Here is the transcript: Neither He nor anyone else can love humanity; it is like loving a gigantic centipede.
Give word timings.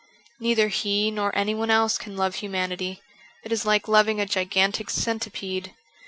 Neither 0.39 0.69
He 0.69 1.11
nor 1.11 1.31
anyone 1.37 1.69
else 1.69 1.99
can 1.99 2.17
love 2.17 2.37
humanity; 2.37 3.03
it 3.43 3.51
is 3.51 3.67
like 3.67 3.87
loving 3.87 4.19
a 4.19 4.25
gigantic 4.25 4.89
centipede. 4.89 5.75